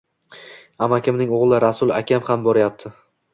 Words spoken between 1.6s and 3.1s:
Rasul akam ham boryapti